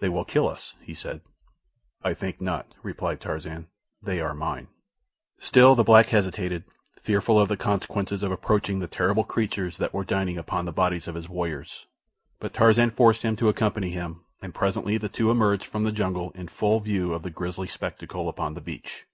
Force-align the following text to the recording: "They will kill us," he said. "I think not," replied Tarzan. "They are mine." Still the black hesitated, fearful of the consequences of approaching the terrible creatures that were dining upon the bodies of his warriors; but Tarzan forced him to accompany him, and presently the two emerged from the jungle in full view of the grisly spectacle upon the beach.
"They 0.00 0.10
will 0.10 0.26
kill 0.26 0.50
us," 0.50 0.74
he 0.82 0.92
said. 0.92 1.22
"I 2.04 2.12
think 2.12 2.42
not," 2.42 2.74
replied 2.82 3.22
Tarzan. 3.22 3.68
"They 4.02 4.20
are 4.20 4.34
mine." 4.34 4.68
Still 5.38 5.74
the 5.74 5.82
black 5.82 6.08
hesitated, 6.08 6.64
fearful 7.00 7.40
of 7.40 7.48
the 7.48 7.56
consequences 7.56 8.22
of 8.22 8.30
approaching 8.32 8.80
the 8.80 8.86
terrible 8.86 9.24
creatures 9.24 9.78
that 9.78 9.94
were 9.94 10.04
dining 10.04 10.36
upon 10.36 10.66
the 10.66 10.72
bodies 10.74 11.08
of 11.08 11.14
his 11.14 11.26
warriors; 11.30 11.86
but 12.38 12.52
Tarzan 12.52 12.90
forced 12.90 13.22
him 13.22 13.34
to 13.36 13.48
accompany 13.48 13.88
him, 13.88 14.26
and 14.42 14.54
presently 14.54 14.98
the 14.98 15.08
two 15.08 15.30
emerged 15.30 15.64
from 15.64 15.84
the 15.84 15.90
jungle 15.92 16.32
in 16.34 16.48
full 16.48 16.80
view 16.80 17.14
of 17.14 17.22
the 17.22 17.30
grisly 17.30 17.66
spectacle 17.66 18.28
upon 18.28 18.52
the 18.52 18.60
beach. 18.60 19.06